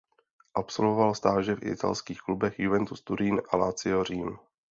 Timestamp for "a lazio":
3.49-4.01